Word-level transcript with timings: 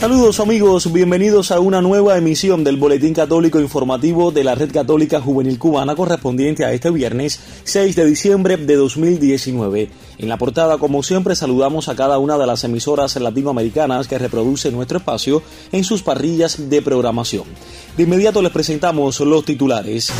Saludos 0.00 0.40
amigos, 0.40 0.90
bienvenidos 0.94 1.50
a 1.50 1.60
una 1.60 1.82
nueva 1.82 2.16
emisión 2.16 2.64
del 2.64 2.78
Boletín 2.78 3.12
Católico 3.12 3.60
Informativo 3.60 4.30
de 4.30 4.44
la 4.44 4.54
Red 4.54 4.72
Católica 4.72 5.20
Juvenil 5.20 5.58
Cubana 5.58 5.94
correspondiente 5.94 6.64
a 6.64 6.72
este 6.72 6.90
viernes 6.90 7.38
6 7.64 7.96
de 7.96 8.06
diciembre 8.06 8.56
de 8.56 8.76
2019. 8.76 9.90
En 10.16 10.28
la 10.30 10.38
portada, 10.38 10.78
como 10.78 11.02
siempre, 11.02 11.36
saludamos 11.36 11.90
a 11.90 11.96
cada 11.96 12.16
una 12.16 12.38
de 12.38 12.46
las 12.46 12.64
emisoras 12.64 13.14
latinoamericanas 13.16 14.08
que 14.08 14.16
reproducen 14.16 14.72
nuestro 14.72 14.96
espacio 14.96 15.42
en 15.70 15.84
sus 15.84 16.02
parrillas 16.02 16.70
de 16.70 16.80
programación. 16.80 17.44
De 17.98 18.04
inmediato 18.04 18.40
les 18.40 18.52
presentamos 18.52 19.20
los 19.20 19.44
titulares 19.44 20.10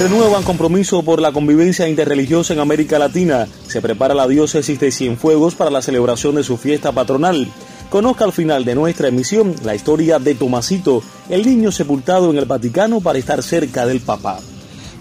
renuevan 0.00 0.44
compromiso 0.44 1.02
por 1.02 1.20
la 1.20 1.30
convivencia 1.30 1.86
interreligiosa 1.86 2.54
en 2.54 2.60
América 2.60 2.98
Latina. 2.98 3.46
Se 3.68 3.82
prepara 3.82 4.14
la 4.14 4.26
diócesis 4.26 4.80
de 4.80 4.90
Cienfuegos 4.90 5.54
para 5.54 5.70
la 5.70 5.82
celebración 5.82 6.36
de 6.36 6.42
su 6.42 6.56
fiesta 6.56 6.90
patronal. 6.90 7.46
Conozca 7.90 8.24
al 8.24 8.32
final 8.32 8.64
de 8.64 8.74
nuestra 8.74 9.08
emisión 9.08 9.54
la 9.62 9.74
historia 9.74 10.18
de 10.18 10.34
Tomasito, 10.34 11.02
el 11.28 11.44
niño 11.44 11.70
sepultado 11.70 12.30
en 12.30 12.38
el 12.38 12.46
Vaticano 12.46 13.02
para 13.02 13.18
estar 13.18 13.42
cerca 13.42 13.84
del 13.84 14.00
Papa. 14.00 14.38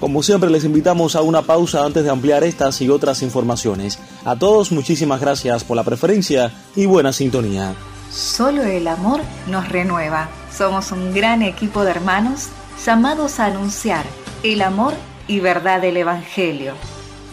Como 0.02 0.22
siempre 0.22 0.50
les 0.50 0.66
invitamos 0.66 1.16
a 1.16 1.22
una 1.22 1.44
pausa 1.44 1.86
antes 1.86 2.04
de 2.04 2.10
ampliar 2.10 2.44
estas 2.44 2.82
y 2.82 2.90
otras 2.90 3.22
informaciones. 3.22 4.00
A 4.26 4.36
todos 4.36 4.74
muchísimas 4.74 5.22
gracias 5.22 5.64
por 5.64 5.78
la 5.78 5.86
preferencia 5.86 6.52
y 6.76 6.88
buena 6.88 7.14
sintonía. 7.14 7.74
Solo 8.12 8.64
el 8.64 8.86
amor 8.86 9.22
nos 9.48 9.70
renueva. 9.70 10.28
Somos 10.54 10.92
un 10.92 11.14
gran 11.14 11.42
equipo 11.42 11.86
de 11.86 11.92
hermanos 11.92 12.48
llamados 12.86 13.40
a 13.40 13.46
anunciar 13.46 14.04
el 14.44 14.62
amor 14.62 14.94
y 15.28 15.40
verdad 15.40 15.82
del 15.82 15.98
Evangelio. 15.98 16.74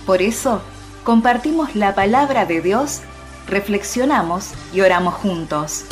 Por 0.05 0.23
eso, 0.23 0.61
compartimos 1.05 1.75
la 1.75 1.95
palabra 1.95 2.47
de 2.47 2.61
Dios, 2.61 3.03
reflexionamos 3.49 4.51
y 4.73 4.81
oramos 4.81 5.15
juntos. 5.15 5.85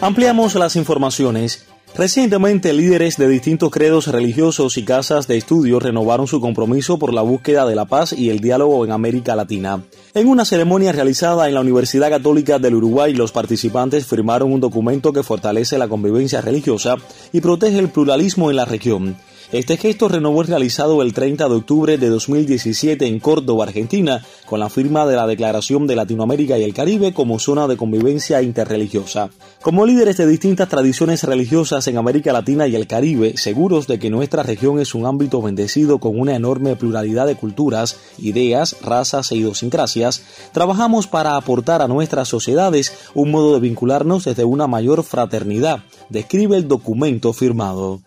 Ampliamos 0.00 0.54
las 0.54 0.76
informaciones. 0.76 1.66
Recientemente, 1.96 2.72
líderes 2.72 3.16
de 3.16 3.28
distintos 3.28 3.70
credos 3.70 4.06
religiosos 4.06 4.78
y 4.78 4.84
casas 4.84 5.26
de 5.26 5.36
estudio 5.36 5.80
renovaron 5.80 6.26
su 6.26 6.40
compromiso 6.40 6.98
por 6.98 7.12
la 7.12 7.20
búsqueda 7.20 7.66
de 7.66 7.74
la 7.74 7.84
paz 7.84 8.12
y 8.12 8.30
el 8.30 8.40
diálogo 8.40 8.84
en 8.84 8.92
América 8.92 9.36
Latina. 9.36 9.82
En 10.14 10.28
una 10.28 10.44
ceremonia 10.44 10.92
realizada 10.92 11.48
en 11.48 11.54
la 11.54 11.60
Universidad 11.60 12.08
Católica 12.08 12.58
del 12.58 12.76
Uruguay, 12.76 13.12
los 13.12 13.32
participantes 13.32 14.06
firmaron 14.06 14.52
un 14.52 14.60
documento 14.60 15.12
que 15.12 15.22
fortalece 15.22 15.78
la 15.78 15.88
convivencia 15.88 16.40
religiosa 16.40 16.96
y 17.32 17.40
protege 17.40 17.78
el 17.78 17.90
pluralismo 17.90 18.50
en 18.50 18.56
la 18.56 18.64
región. 18.64 19.16
Este 19.52 19.76
gesto 19.76 20.06
renovó 20.06 20.42
el 20.42 20.46
realizado 20.46 21.02
el 21.02 21.12
30 21.12 21.48
de 21.48 21.54
octubre 21.56 21.98
de 21.98 22.08
2017 22.08 23.04
en 23.04 23.18
Córdoba, 23.18 23.64
Argentina, 23.64 24.24
con 24.46 24.60
la 24.60 24.70
firma 24.70 25.06
de 25.06 25.16
la 25.16 25.26
Declaración 25.26 25.88
de 25.88 25.96
Latinoamérica 25.96 26.56
y 26.56 26.62
el 26.62 26.72
Caribe 26.72 27.12
como 27.12 27.40
zona 27.40 27.66
de 27.66 27.76
convivencia 27.76 28.42
interreligiosa. 28.42 29.30
Como 29.60 29.86
líderes 29.86 30.18
de 30.18 30.28
distintas 30.28 30.68
tradiciones 30.68 31.24
religiosas 31.24 31.84
en 31.88 31.98
América 31.98 32.32
Latina 32.32 32.68
y 32.68 32.76
el 32.76 32.86
Caribe, 32.86 33.36
seguros 33.38 33.88
de 33.88 33.98
que 33.98 34.08
nuestra 34.08 34.44
región 34.44 34.78
es 34.78 34.94
un 34.94 35.04
ámbito 35.04 35.42
bendecido 35.42 35.98
con 35.98 36.20
una 36.20 36.36
enorme 36.36 36.76
pluralidad 36.76 37.26
de 37.26 37.34
culturas, 37.34 37.96
ideas, 38.18 38.76
razas 38.82 39.32
e 39.32 39.36
idiosincrasias, 39.36 40.22
trabajamos 40.52 41.08
para 41.08 41.34
aportar 41.34 41.82
a 41.82 41.88
nuestras 41.88 42.28
sociedades 42.28 42.92
un 43.14 43.32
modo 43.32 43.54
de 43.54 43.60
vincularnos 43.60 44.26
desde 44.26 44.44
una 44.44 44.68
mayor 44.68 45.02
fraternidad, 45.02 45.82
describe 46.08 46.56
el 46.56 46.68
documento 46.68 47.32
firmado. 47.32 48.00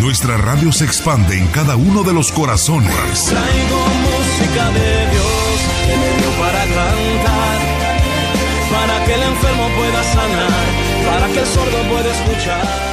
Nuestra 0.00 0.36
radio 0.36 0.70
se 0.70 0.84
expande 0.84 1.36
en 1.36 1.48
cada 1.48 1.74
uno 1.74 2.04
de 2.04 2.12
los 2.12 2.30
corazones. 2.30 2.92
Traigo 3.24 3.86
música 4.06 4.70
de 4.70 5.10
Dios 5.10 5.58
que 5.86 5.96
me 5.96 6.22
dio 6.22 6.30
para 6.40 6.64
cantar, 6.64 7.58
para 8.70 9.04
que 9.04 9.14
el 9.14 9.22
enfermo 9.22 9.68
pueda 9.76 10.02
sanar, 10.04 10.50
para 11.10 11.26
que 11.32 11.40
el 11.40 11.46
sordo 11.46 11.82
pueda 11.90 12.12
escuchar. 12.12 12.87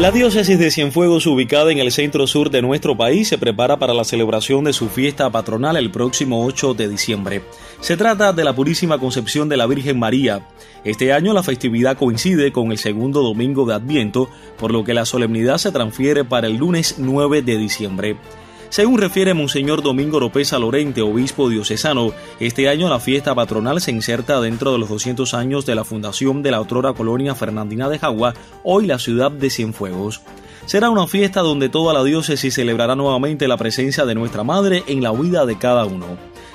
La 0.00 0.10
diócesis 0.10 0.58
de 0.58 0.70
Cienfuegos, 0.70 1.26
ubicada 1.26 1.70
en 1.70 1.78
el 1.78 1.92
centro 1.92 2.26
sur 2.26 2.48
de 2.48 2.62
nuestro 2.62 2.96
país, 2.96 3.28
se 3.28 3.36
prepara 3.36 3.76
para 3.76 3.92
la 3.92 4.04
celebración 4.04 4.64
de 4.64 4.72
su 4.72 4.88
fiesta 4.88 5.28
patronal 5.28 5.76
el 5.76 5.90
próximo 5.90 6.42
8 6.46 6.72
de 6.72 6.88
diciembre. 6.88 7.42
Se 7.80 7.98
trata 7.98 8.32
de 8.32 8.42
la 8.42 8.54
Purísima 8.54 8.96
Concepción 8.96 9.50
de 9.50 9.58
la 9.58 9.66
Virgen 9.66 9.98
María. 9.98 10.48
Este 10.84 11.12
año 11.12 11.34
la 11.34 11.42
festividad 11.42 11.98
coincide 11.98 12.50
con 12.50 12.72
el 12.72 12.78
segundo 12.78 13.20
domingo 13.22 13.66
de 13.66 13.74
Adviento, 13.74 14.30
por 14.56 14.72
lo 14.72 14.84
que 14.84 14.94
la 14.94 15.04
solemnidad 15.04 15.58
se 15.58 15.70
transfiere 15.70 16.24
para 16.24 16.46
el 16.46 16.56
lunes 16.56 16.94
9 16.96 17.42
de 17.42 17.58
diciembre. 17.58 18.16
Según 18.70 18.98
refiere 18.98 19.34
Monseñor 19.34 19.82
Domingo 19.82 20.20
López 20.20 20.52
Lorente, 20.52 21.02
obispo 21.02 21.48
diocesano, 21.48 22.12
este 22.38 22.68
año 22.68 22.88
la 22.88 23.00
fiesta 23.00 23.34
patronal 23.34 23.80
se 23.80 23.90
inserta 23.90 24.40
dentro 24.40 24.70
de 24.70 24.78
los 24.78 24.88
200 24.88 25.34
años 25.34 25.66
de 25.66 25.74
la 25.74 25.82
fundación 25.82 26.40
de 26.44 26.52
la 26.52 26.60
otrora 26.60 26.92
colonia 26.92 27.34
fernandina 27.34 27.88
de 27.88 27.98
Jagua, 27.98 28.32
hoy 28.62 28.86
la 28.86 29.00
ciudad 29.00 29.32
de 29.32 29.50
Cienfuegos. 29.50 30.20
Será 30.66 30.88
una 30.88 31.08
fiesta 31.08 31.40
donde 31.40 31.68
toda 31.68 31.92
la 31.92 32.04
diócesis 32.04 32.54
celebrará 32.54 32.94
nuevamente 32.94 33.48
la 33.48 33.56
presencia 33.56 34.06
de 34.06 34.14
nuestra 34.14 34.44
Madre 34.44 34.84
en 34.86 35.02
la 35.02 35.10
vida 35.10 35.46
de 35.46 35.58
cada 35.58 35.84
uno. 35.84 36.06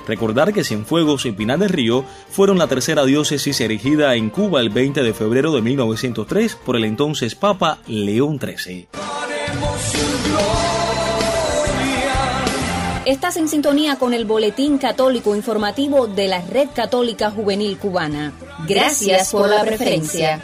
Recordar 0.08 0.54
que 0.54 0.64
Cienfuegos 0.64 1.26
y 1.26 1.32
Pinar 1.32 1.58
del 1.58 1.68
Río 1.68 2.02
fueron 2.30 2.56
la 2.56 2.66
tercera 2.66 3.04
diócesis 3.04 3.60
erigida 3.60 4.14
en 4.14 4.30
Cuba 4.30 4.62
el 4.62 4.70
20 4.70 5.02
de 5.02 5.12
febrero 5.12 5.52
de 5.52 5.60
1903 5.60 6.56
por 6.64 6.76
el 6.76 6.84
entonces 6.84 7.34
Papa 7.34 7.80
León 7.86 8.40
XIII. 8.40 8.88
Estás 13.06 13.36
en 13.36 13.46
sintonía 13.46 14.00
con 14.00 14.14
el 14.14 14.24
Boletín 14.24 14.78
Católico 14.78 15.36
Informativo 15.36 16.08
de 16.08 16.26
la 16.26 16.40
Red 16.40 16.70
Católica 16.74 17.30
Juvenil 17.30 17.78
Cubana. 17.78 18.32
Gracias 18.66 19.30
por 19.30 19.48
la 19.48 19.62
preferencia. 19.62 20.42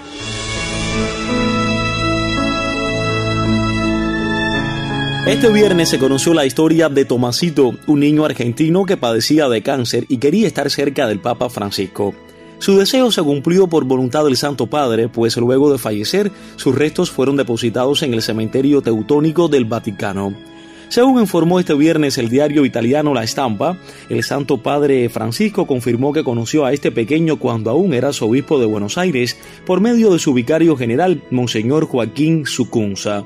Este 5.27 5.49
viernes 5.49 5.89
se 5.89 5.99
conoció 5.99 6.35
la 6.35 6.47
historia 6.47 6.89
de 6.89 7.05
Tomasito, 7.05 7.75
un 7.89 7.99
niño 7.99 8.25
argentino 8.25 8.87
que 8.87 8.97
padecía 8.97 9.49
de 9.49 9.65
cáncer 9.65 10.07
y 10.09 10.19
quería 10.19 10.47
estar 10.47 10.71
cerca 10.71 11.09
del 11.09 11.19
Papa 11.19 11.51
Francisco. 11.51 12.15
Su 12.61 12.79
deseo 12.79 13.11
se 13.11 13.25
cumplió 13.25 13.67
por 13.67 13.87
voluntad 13.87 14.25
del 14.25 14.37
Santo 14.37 14.69
Padre, 14.69 15.09
pues 15.09 15.37
luego 15.37 15.73
de 15.73 15.79
fallecer, 15.79 16.31
sus 16.55 16.77
restos 16.77 17.11
fueron 17.11 17.37
depositados 17.37 18.05
en 18.05 18.15
el 18.15 18.23
cementerio 18.23 18.83
teutónico 18.83 19.49
del 19.49 19.65
Vaticano. 19.65 20.33
Según 20.93 21.19
informó 21.23 21.59
este 21.59 21.73
viernes 21.73 22.19
el 22.19 22.29
diario 22.29 22.67
italiano 22.67 23.15
La 23.15 23.25
Estampa, 23.25 23.79
el 24.11 24.23
Santo 24.23 24.59
Padre 24.59 25.09
Francisco 25.09 25.67
confirmó 25.67 26.13
que 26.13 26.23
conoció 26.23 26.67
a 26.67 26.75
este 26.75 26.91
pequeño 26.91 27.39
cuando 27.39 27.71
aún 27.71 27.95
era 27.95 28.13
su 28.13 28.27
obispo 28.27 28.61
de 28.61 28.67
Buenos 28.67 28.99
Aires 28.99 29.39
por 29.65 29.81
medio 29.81 30.13
de 30.13 30.19
su 30.19 30.35
vicario 30.35 30.77
general, 30.77 31.23
Monseñor 31.31 31.87
Joaquín 31.87 32.45
Sucunza. 32.45 33.25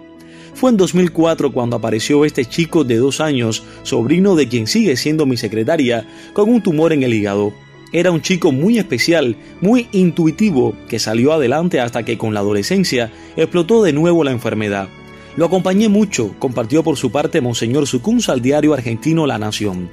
Fue 0.54 0.70
en 0.70 0.76
2004 0.76 1.50
cuando 1.50 1.74
apareció 1.74 2.24
este 2.24 2.44
chico 2.44 2.84
de 2.84 2.98
dos 2.98 3.20
años, 3.20 3.64
sobrino 3.82 4.36
de 4.36 4.46
quien 4.46 4.68
sigue 4.68 4.96
siendo 4.96 5.26
mi 5.26 5.36
secretaria, 5.36 6.06
con 6.34 6.48
un 6.48 6.62
tumor 6.62 6.92
en 6.92 7.02
el 7.02 7.14
hígado. 7.14 7.52
Era 7.92 8.12
un 8.12 8.22
chico 8.22 8.52
muy 8.52 8.78
especial, 8.78 9.34
muy 9.60 9.88
intuitivo, 9.90 10.76
que 10.88 11.00
salió 11.00 11.32
adelante 11.32 11.80
hasta 11.80 12.04
que 12.04 12.16
con 12.16 12.32
la 12.32 12.38
adolescencia 12.38 13.10
explotó 13.36 13.82
de 13.82 13.92
nuevo 13.92 14.22
la 14.22 14.30
enfermedad. 14.30 14.88
Lo 15.36 15.44
acompañé 15.44 15.90
mucho, 15.90 16.34
compartió 16.38 16.82
por 16.82 16.96
su 16.96 17.10
parte 17.10 17.42
Monseñor 17.42 17.86
Sucunza 17.86 18.32
al 18.32 18.40
diario 18.40 18.72
argentino 18.72 19.26
La 19.26 19.38
Nación. 19.38 19.90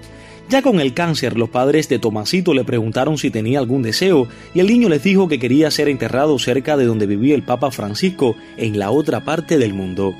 Ya 0.50 0.62
con 0.62 0.80
el 0.80 0.94
cáncer, 0.94 1.38
los 1.38 1.50
padres 1.50 1.90
de 1.90 2.00
Tomasito 2.00 2.54
le 2.54 2.64
preguntaron 2.64 3.18
si 3.18 3.30
tenía 3.30 3.60
algún 3.60 3.82
deseo 3.82 4.28
y 4.54 4.62
el 4.62 4.68
niño 4.68 4.88
les 4.88 5.04
dijo 5.04 5.28
que 5.28 5.40
quería 5.40 5.70
ser 5.70 5.90
enterrado 5.90 6.40
cerca 6.40 6.78
de 6.78 6.86
donde 6.86 7.08
vivía 7.08 7.36
el 7.36 7.44
Papa 7.44 7.72
Francisco, 7.72 8.36
en 8.56 8.80
la 8.80 8.92
otra 8.92 9.26
parte 9.26 9.58
del 9.58 9.74
mundo. 9.74 10.16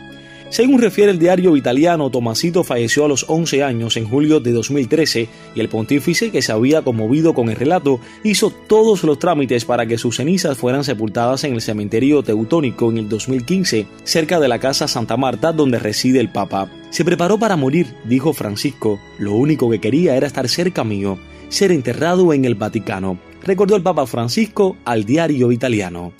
Según 0.54 0.80
refiere 0.80 1.10
el 1.10 1.18
diario 1.18 1.58
italiano, 1.58 2.12
Tomasito 2.12 2.64
falleció 2.64 3.06
a 3.06 3.08
los 3.08 3.26
11 3.28 3.64
años 3.64 3.98
en 3.98 4.08
julio 4.08 4.40
de 4.40 4.52
2013 4.52 5.28
y 5.56 5.60
el 5.60 5.68
pontífice, 5.68 6.30
que 6.30 6.44
se 6.44 6.52
había 6.52 6.84
conmovido 6.84 7.34
con 7.34 7.50
el 7.50 7.56
relato, 7.56 8.00
hizo 8.24 8.52
todos 8.52 9.04
los 9.04 9.18
trámites 9.18 9.66
para 9.66 9.88
que 9.88 9.98
sus 9.98 10.18
cenizas 10.18 10.56
fueran 10.56 10.84
sepultadas 10.84 11.44
en 11.44 11.56
el 11.56 11.62
cementerio 11.62 12.22
teutónico 12.22 12.92
en 12.92 13.00
el 13.00 13.10
2015, 13.10 13.88
cerca 14.04 14.40
de 14.40 14.48
la 14.48 14.60
casa 14.60 14.88
Santa 14.88 15.18
Marta 15.18 15.54
donde 15.54 15.80
reside 15.80 16.20
el 16.20 16.30
Papa. 16.30 16.70
Se 16.92 17.04
preparó 17.04 17.40
para 17.40 17.56
morir, 17.56 17.88
dijo 18.06 18.32
Francisco. 18.32 19.00
Lo 19.18 19.34
único 19.34 19.72
que 19.72 19.82
quería 19.82 20.16
era 20.16 20.28
estar 20.28 20.48
cerca 20.48 20.84
mío, 20.84 21.18
ser 21.50 21.72
enterrado 21.72 22.32
en 22.32 22.46
el 22.46 22.54
Vaticano, 22.54 23.18
recordó 23.42 23.76
el 23.76 23.82
Papa 23.82 24.06
Francisco 24.06 24.78
al 24.86 25.04
diario 25.04 25.52
italiano. 25.52 26.14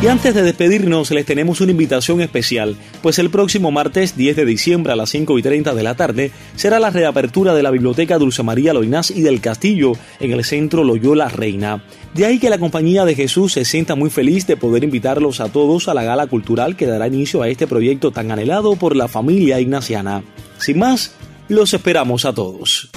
Y 0.00 0.06
antes 0.06 0.32
de 0.32 0.42
despedirnos 0.44 1.10
les 1.10 1.26
tenemos 1.26 1.60
una 1.60 1.72
invitación 1.72 2.20
especial, 2.20 2.76
pues 3.02 3.18
el 3.18 3.30
próximo 3.30 3.72
martes 3.72 4.16
10 4.16 4.36
de 4.36 4.44
diciembre 4.44 4.92
a 4.92 4.96
las 4.96 5.10
5 5.10 5.36
y 5.36 5.42
30 5.42 5.74
de 5.74 5.82
la 5.82 5.96
tarde 5.96 6.30
será 6.54 6.78
la 6.78 6.90
reapertura 6.90 7.52
de 7.52 7.64
la 7.64 7.72
Biblioteca 7.72 8.16
Dulce 8.16 8.44
María 8.44 8.72
Loinás 8.72 9.10
y 9.10 9.22
del 9.22 9.40
Castillo 9.40 9.94
en 10.20 10.30
el 10.30 10.44
centro 10.44 10.84
Loyola 10.84 11.28
Reina. 11.28 11.82
De 12.14 12.26
ahí 12.26 12.38
que 12.38 12.48
la 12.48 12.58
Compañía 12.58 13.04
de 13.04 13.16
Jesús 13.16 13.54
se 13.54 13.64
sienta 13.64 13.96
muy 13.96 14.08
feliz 14.08 14.46
de 14.46 14.56
poder 14.56 14.84
invitarlos 14.84 15.40
a 15.40 15.48
todos 15.48 15.88
a 15.88 15.94
la 15.94 16.04
gala 16.04 16.28
cultural 16.28 16.76
que 16.76 16.86
dará 16.86 17.08
inicio 17.08 17.42
a 17.42 17.48
este 17.48 17.66
proyecto 17.66 18.12
tan 18.12 18.30
anhelado 18.30 18.76
por 18.76 18.94
la 18.94 19.08
familia 19.08 19.58
ignaciana. 19.58 20.22
Sin 20.58 20.78
más, 20.78 21.12
los 21.48 21.74
esperamos 21.74 22.24
a 22.24 22.32
todos 22.32 22.88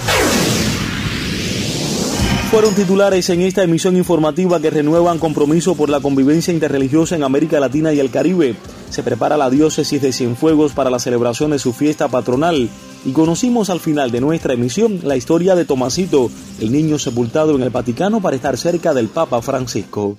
fueron 2.52 2.74
titulares 2.74 3.30
en 3.30 3.40
esta 3.40 3.62
emisión 3.62 3.96
informativa 3.96 4.60
que 4.60 4.68
renuevan 4.68 5.18
compromiso 5.18 5.74
por 5.74 5.88
la 5.88 6.00
convivencia 6.00 6.52
interreligiosa 6.52 7.16
en 7.16 7.22
América 7.22 7.58
Latina 7.58 7.94
y 7.94 7.98
el 7.98 8.10
Caribe. 8.10 8.56
Se 8.90 9.02
prepara 9.02 9.38
la 9.38 9.48
diócesis 9.48 10.02
de 10.02 10.12
Cienfuegos 10.12 10.72
para 10.72 10.90
la 10.90 10.98
celebración 10.98 11.52
de 11.52 11.58
su 11.58 11.72
fiesta 11.72 12.08
patronal 12.08 12.68
y 13.06 13.12
conocimos 13.12 13.70
al 13.70 13.80
final 13.80 14.10
de 14.10 14.20
nuestra 14.20 14.52
emisión 14.52 15.00
la 15.02 15.16
historia 15.16 15.54
de 15.54 15.64
Tomasito, 15.64 16.30
el 16.60 16.72
niño 16.72 16.98
sepultado 16.98 17.56
en 17.56 17.62
el 17.62 17.70
Vaticano 17.70 18.20
para 18.20 18.36
estar 18.36 18.58
cerca 18.58 18.92
del 18.92 19.08
Papa 19.08 19.40
Francisco. 19.40 20.18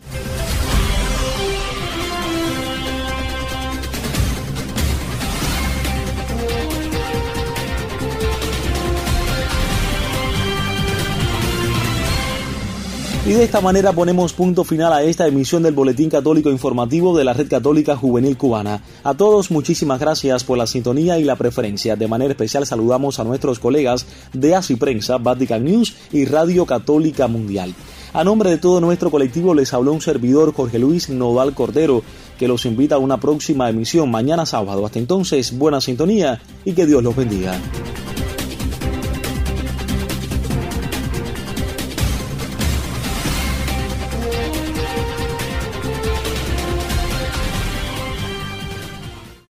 Y 13.26 13.32
de 13.32 13.46
esta 13.46 13.62
manera 13.62 13.94
ponemos 13.94 14.34
punto 14.34 14.66
final 14.66 14.92
a 14.92 15.02
esta 15.02 15.26
emisión 15.26 15.64
del 15.64 15.74
Boletín 15.74 16.10
Católico 16.10 16.52
Informativo 16.52 17.18
de 17.18 17.24
la 17.24 17.32
Red 17.32 17.48
Católica 17.48 17.96
Juvenil 17.96 18.36
Cubana. 18.36 18.84
A 19.02 19.14
todos 19.14 19.50
muchísimas 19.50 20.02
gracias 20.02 20.44
por 20.44 20.58
la 20.58 20.68
sintonía 20.68 21.18
y 21.18 21.24
la 21.24 21.38
preferencia. 21.38 21.96
De 21.96 22.10
manera 22.10 22.32
especial 22.32 22.66
saludamos 22.66 23.22
a 23.22 23.24
nuestros 23.24 23.60
colegas 23.60 24.06
de 24.34 24.56
ASI 24.56 24.76
Prensa, 24.76 25.20
Vatican 25.20 25.64
News 25.64 25.96
y 26.12 26.26
Radio 26.26 26.66
Católica 26.66 27.28
Mundial. 27.28 27.74
A 28.12 28.26
nombre 28.26 28.50
de 28.50 28.58
todo 28.58 28.82
nuestro 28.82 29.10
colectivo 29.10 29.54
les 29.54 29.74
habló 29.74 29.94
un 29.94 30.02
servidor 30.02 30.54
Jorge 30.54 30.78
Luis 30.78 31.08
Nodal 31.08 31.54
Cordero 31.54 32.04
que 32.38 32.50
los 32.50 32.66
invita 32.66 32.96
a 32.96 33.00
una 33.00 33.22
próxima 33.22 33.70
emisión 33.70 34.12
mañana 34.12 34.46
sábado. 34.46 34.86
Hasta 34.86 35.00
entonces, 35.00 35.58
buena 35.58 35.80
sintonía 35.80 36.42
y 36.66 36.74
que 36.74 36.86
Dios 36.86 37.02
los 37.02 37.16
bendiga. 37.16 37.58